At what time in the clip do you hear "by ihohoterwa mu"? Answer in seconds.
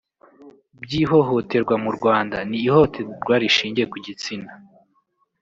0.81-1.91